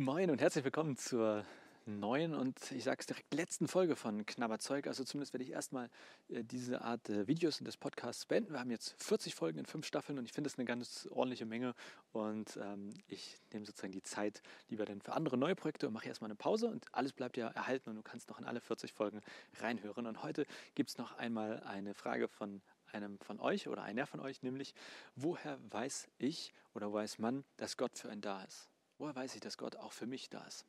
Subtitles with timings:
[0.00, 1.44] Moin und herzlich willkommen zur
[1.84, 4.86] neuen und ich sage es direkt letzten Folge von Knabberzeug.
[4.86, 5.90] Also zumindest werde ich erstmal
[6.28, 8.52] äh, diese Art äh, Videos und des Podcasts beenden.
[8.52, 11.46] Wir haben jetzt 40 Folgen in fünf Staffeln und ich finde es eine ganz ordentliche
[11.46, 11.74] Menge
[12.12, 16.06] und ähm, ich nehme sozusagen die Zeit lieber dann für andere neue Projekte und mache
[16.06, 18.92] erstmal eine Pause und alles bleibt ja erhalten und du kannst noch in alle 40
[18.92, 19.20] Folgen
[19.58, 20.06] reinhören.
[20.06, 20.46] Und heute
[20.76, 22.62] gibt es noch einmal eine Frage von
[22.92, 24.76] einem von euch oder einer von euch, nämlich
[25.16, 28.70] woher weiß ich oder weiß man, dass Gott für einen da ist?
[28.98, 30.66] Woher weiß ich, dass Gott auch für mich da ist?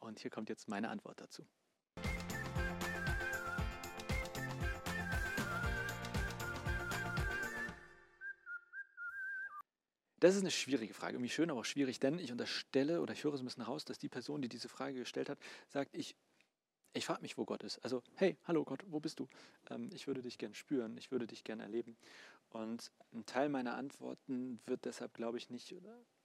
[0.00, 1.46] Und hier kommt jetzt meine Antwort dazu.
[10.18, 11.14] Das ist eine schwierige Frage.
[11.14, 13.84] Irgendwie schön, aber auch schwierig, denn ich unterstelle oder ich höre so ein bisschen raus,
[13.84, 16.16] dass die Person, die diese Frage gestellt hat, sagt, ich,
[16.92, 17.78] ich frage mich, wo Gott ist.
[17.78, 19.28] Also, hey, hallo Gott, wo bist du?
[19.70, 21.96] Ähm, ich würde dich gern spüren, ich würde dich gern erleben.
[22.50, 25.72] Und ein Teil meiner Antworten wird deshalb, glaube ich, nicht,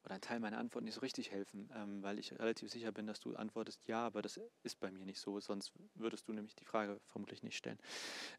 [0.05, 3.07] oder ein Teil meiner Antwort nicht so richtig helfen, ähm, weil ich relativ sicher bin,
[3.07, 6.55] dass du antwortest, ja, aber das ist bei mir nicht so, sonst würdest du nämlich
[6.55, 7.79] die Frage vermutlich nicht stellen.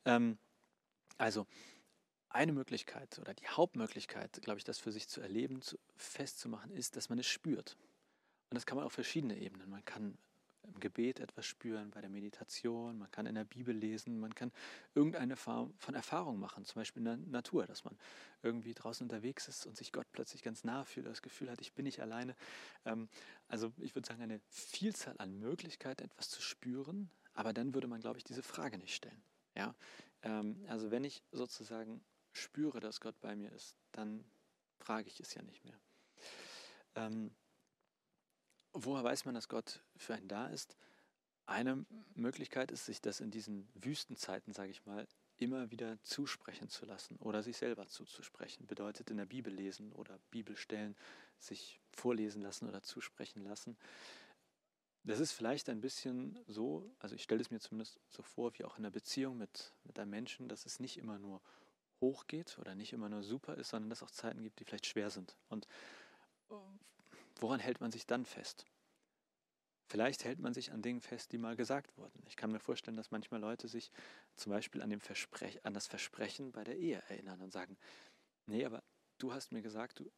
[0.05, 0.39] Ähm,
[1.19, 1.47] also,
[2.29, 6.97] eine Möglichkeit oder die Hauptmöglichkeit, glaube ich, das für sich zu erleben, zu, festzumachen, ist,
[6.97, 7.77] dass man es spürt.
[8.51, 9.71] Und das kann man auf verschiedene Ebenen.
[9.71, 10.19] Man kann
[10.67, 14.53] im Gebet etwas spüren, bei der Meditation, man kann in der Bibel lesen, man kann
[14.95, 17.97] irgendeine Form von Erfahrung machen, zum Beispiel in der Natur, dass man
[18.43, 21.73] irgendwie draußen unterwegs ist und sich Gott plötzlich ganz nah fühlt, das Gefühl hat, ich
[21.73, 22.35] bin nicht alleine.
[22.85, 23.09] Ähm,
[23.49, 28.01] also ich würde sagen, eine Vielzahl an Möglichkeiten, etwas zu spüren, aber dann würde man,
[28.01, 29.23] glaube ich, diese Frage nicht stellen.
[29.55, 29.75] Ja?
[30.23, 32.01] Ähm, also wenn ich sozusagen
[32.33, 34.25] spüre, dass Gott bei mir ist, dann
[34.79, 35.79] frage ich es ja nicht mehr.
[38.79, 40.77] Woher weiß man, dass Gott für einen da ist?
[41.47, 46.85] Eine Möglichkeit ist, sich das in diesen Wüstenzeiten, sage ich mal, immer wieder zusprechen zu
[46.85, 48.67] lassen oder sich selber zuzusprechen.
[48.67, 50.95] Bedeutet in der Bibel lesen oder Bibelstellen
[51.39, 53.79] sich vorlesen lassen oder zusprechen lassen.
[55.05, 58.65] Das ist vielleicht ein bisschen so, also ich stelle es mir zumindest so vor, wie
[58.65, 61.41] auch in der Beziehung mit, mit einem Menschen, dass es nicht immer nur
[62.03, 64.65] hoch geht oder nicht immer nur super ist, sondern dass es auch Zeiten gibt, die
[64.65, 65.35] vielleicht schwer sind.
[65.49, 65.67] Und
[67.41, 68.65] woran hält man sich dann fest?
[69.89, 72.21] Vielleicht hält man sich an Dingen fest, die mal gesagt wurden.
[72.27, 73.93] Ich kann mir vorstellen, dass manchmal Leute sich
[74.35, 74.93] zum Beispiel an,
[75.63, 77.77] an das Versprechen bei der Ehe erinnern und sagen,
[78.47, 78.83] nee, aber
[79.19, 80.11] du hast mir gesagt, du,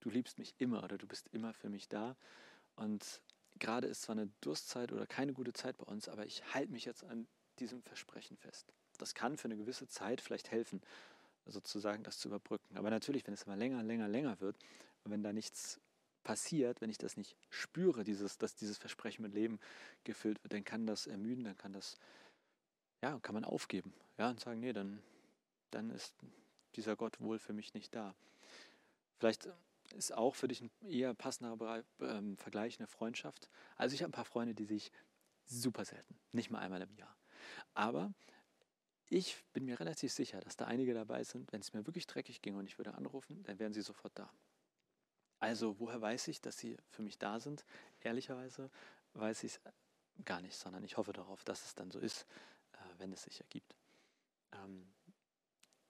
[0.00, 2.16] du liebst mich immer oder du bist immer für mich da.
[2.74, 3.20] Und
[3.58, 6.86] gerade ist zwar eine Durstzeit oder keine gute Zeit bei uns, aber ich halte mich
[6.86, 7.28] jetzt an
[7.58, 8.72] diesem Versprechen fest.
[8.96, 10.80] Das kann für eine gewisse Zeit vielleicht helfen,
[11.44, 12.78] sozusagen das zu überbrücken.
[12.78, 14.56] Aber natürlich, wenn es immer länger, länger, länger wird,
[15.04, 15.80] und wenn da nichts
[16.22, 19.58] passiert, wenn ich das nicht spüre, dieses, dass dieses Versprechen mit Leben
[20.04, 21.98] gefüllt wird, dann kann das ermüden, dann kann das,
[23.02, 25.02] ja, kann man aufgeben, ja, und sagen, nee, dann,
[25.70, 26.14] dann ist
[26.76, 28.14] dieser Gott wohl für mich nicht da.
[29.18, 29.48] Vielleicht
[29.94, 33.50] ist auch für dich ein eher passender ähm, Vergleich eine Freundschaft.
[33.76, 34.90] Also ich habe ein paar Freunde, die sich
[35.44, 37.16] super selten, nicht mal einmal im Jahr.
[37.74, 38.12] Aber
[39.08, 42.40] ich bin mir relativ sicher, dass da einige dabei sind, wenn es mir wirklich dreckig
[42.40, 44.32] ging und ich würde anrufen, dann wären sie sofort da.
[45.42, 47.66] Also woher weiß ich, dass sie für mich da sind?
[48.00, 48.70] Ehrlicherweise
[49.14, 49.60] weiß ich es
[50.24, 52.28] gar nicht, sondern ich hoffe darauf, dass es dann so ist,
[52.74, 53.74] äh, wenn es sich ergibt.
[54.52, 54.86] Ähm,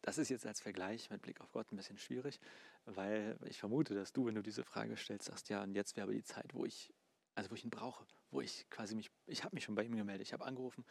[0.00, 2.40] das ist jetzt als Vergleich mit Blick auf Gott ein bisschen schwierig,
[2.86, 6.04] weil ich vermute, dass du, wenn du diese Frage stellst, sagst, ja, und jetzt wäre
[6.04, 6.90] aber die Zeit, wo ich,
[7.34, 9.94] also wo ich ihn brauche, wo ich quasi mich, ich habe mich schon bei ihm
[9.94, 10.82] gemeldet, ich habe angerufen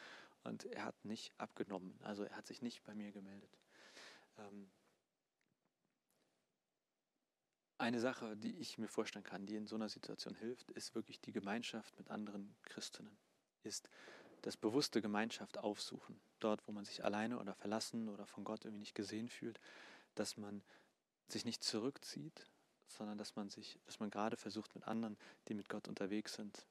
[0.44, 3.58] und er hat nicht abgenommen, also er hat sich nicht bei mir gemeldet.
[4.38, 4.70] Ähm,
[7.82, 11.20] eine Sache, die ich mir vorstellen kann, die in so einer Situation hilft, ist wirklich
[11.20, 13.18] die Gemeinschaft mit anderen Christinnen.
[13.64, 13.90] Ist
[14.42, 16.20] das bewusste Gemeinschaft aufsuchen.
[16.40, 19.60] Dort, wo man sich alleine oder verlassen oder von Gott irgendwie nicht gesehen fühlt,
[20.16, 20.64] dass man
[21.28, 22.46] sich nicht zurückzieht,
[22.88, 25.18] sondern dass man sich, dass man gerade versucht, mit anderen,
[25.48, 26.66] die mit Gott unterwegs sind,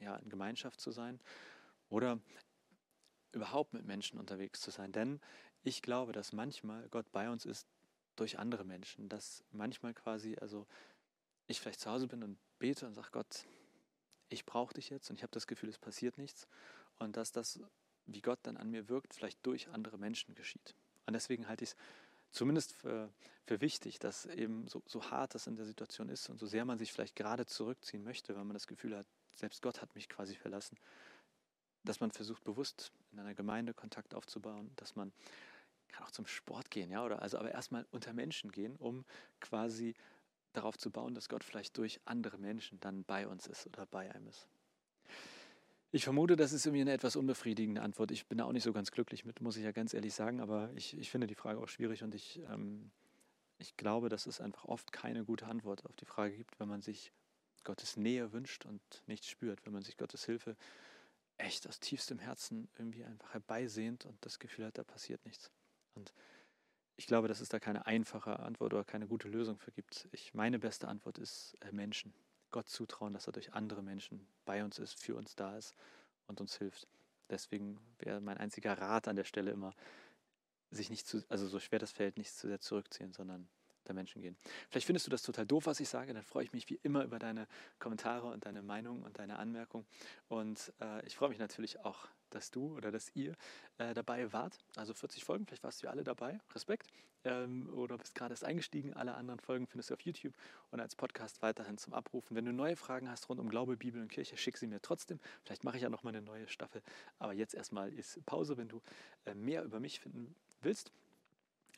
[0.00, 1.20] ja, in Gemeinschaft zu sein
[1.88, 2.18] oder
[3.32, 4.92] überhaupt mit Menschen unterwegs zu sein.
[4.92, 5.20] Denn
[5.62, 7.66] ich glaube, dass manchmal Gott bei uns ist
[8.22, 10.64] durch andere Menschen, dass manchmal quasi, also
[11.48, 13.44] ich vielleicht zu Hause bin und bete und sage, Gott,
[14.28, 16.46] ich brauche dich jetzt und ich habe das Gefühl, es passiert nichts
[17.00, 17.58] und dass das,
[18.06, 20.76] wie Gott dann an mir wirkt, vielleicht durch andere Menschen geschieht.
[21.04, 21.76] Und deswegen halte ich es
[22.30, 23.12] zumindest für,
[23.44, 26.64] für, wichtig, dass eben so, so hart das in der Situation ist und so sehr
[26.64, 30.08] man sich vielleicht gerade zurückziehen möchte, weil man das Gefühl hat, selbst Gott hat mich
[30.08, 30.78] quasi verlassen,
[31.82, 35.12] dass man versucht, bewusst in einer Gemeinde Kontakt aufzubauen, dass man
[35.92, 39.04] kann auch zum Sport gehen, ja, oder also aber erstmal unter Menschen gehen, um
[39.40, 39.94] quasi
[40.52, 44.12] darauf zu bauen, dass Gott vielleicht durch andere Menschen dann bei uns ist oder bei
[44.14, 44.48] einem ist.
[45.94, 48.10] Ich vermute, das ist irgendwie eine etwas unbefriedigende Antwort.
[48.10, 50.40] Ich bin da auch nicht so ganz glücklich mit, muss ich ja ganz ehrlich sagen,
[50.40, 52.90] aber ich, ich finde die Frage auch schwierig und ich, ähm,
[53.58, 56.80] ich glaube, dass es einfach oft keine gute Antwort auf die Frage gibt, wenn man
[56.80, 57.12] sich
[57.62, 60.56] Gottes Nähe wünscht und nicht spürt, wenn man sich Gottes Hilfe
[61.38, 65.50] echt aus tiefstem Herzen irgendwie einfach herbeisehnt und das Gefühl hat, da passiert nichts.
[65.94, 66.12] Und
[66.96, 70.08] ich glaube, dass es da keine einfache Antwort oder keine gute Lösung für gibt.
[70.12, 72.14] Ich, meine beste Antwort ist äh, Menschen.
[72.50, 75.74] Gott zutrauen, dass er durch andere Menschen bei uns ist, für uns da ist
[76.26, 76.86] und uns hilft.
[77.30, 79.74] Deswegen wäre mein einziger Rat an der Stelle immer,
[80.70, 83.48] sich nicht zu, also so schwer das fällt, nicht zu sehr zurückziehen, sondern
[83.86, 84.36] der Menschen gehen.
[84.68, 87.04] Vielleicht findest du das total doof, was ich sage, dann freue ich mich wie immer
[87.04, 87.48] über deine
[87.78, 89.86] Kommentare und deine Meinung und deine Anmerkung.
[90.28, 93.34] Und äh, ich freue mich natürlich auch, dass du oder dass ihr
[93.78, 94.58] äh, dabei wart.
[94.76, 96.40] Also 40 Folgen, vielleicht warst du ja alle dabei.
[96.54, 96.88] Respekt.
[97.24, 98.94] Ähm, oder bist gerade erst eingestiegen.
[98.94, 100.34] Alle anderen Folgen findest du auf YouTube
[100.70, 102.36] und als Podcast weiterhin zum Abrufen.
[102.36, 105.20] Wenn du neue Fragen hast rund um Glaube, Bibel und Kirche, schick sie mir trotzdem.
[105.44, 106.82] Vielleicht mache ich ja noch mal eine neue Staffel.
[107.18, 108.80] Aber jetzt erstmal ist Pause, wenn du
[109.24, 110.92] äh, mehr über mich finden willst.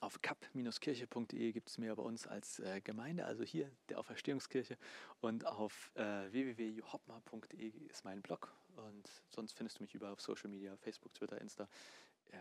[0.01, 4.77] Auf kap-kirche.de gibt es mehr über uns als äh, Gemeinde, also hier der Auferstehungskirche.
[5.21, 8.53] Und auf äh, www.johopma.de ist mein Blog.
[8.77, 11.69] Und sonst findest du mich überall auf Social Media, Facebook, Twitter, Insta,
[12.31, 12.37] äh,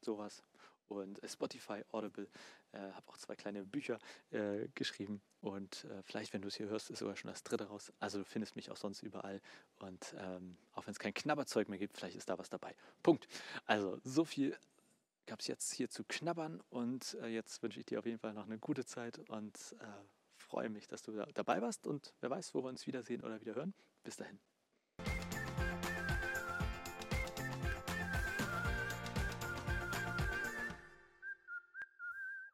[0.00, 0.42] sowas.
[0.88, 2.28] Und äh, Spotify, Audible,
[2.72, 3.98] äh, habe auch zwei kleine Bücher
[4.30, 5.22] äh, geschrieben.
[5.40, 7.92] Und äh, vielleicht, wenn du es hier hörst, ist sogar schon das dritte raus.
[8.00, 9.40] Also du findest mich auch sonst überall.
[9.78, 12.74] Und ähm, auch wenn es kein Knabberzeug mehr gibt, vielleicht ist da was dabei.
[13.02, 13.26] Punkt.
[13.66, 14.56] Also so viel
[15.26, 18.44] gab es jetzt hier zu knabbern und jetzt wünsche ich dir auf jeden Fall noch
[18.44, 19.56] eine gute Zeit und
[20.36, 23.40] freue mich, dass du da dabei warst und wer weiß, wo wir uns wiedersehen oder
[23.40, 23.72] wieder hören.
[24.02, 24.51] Bis dahin.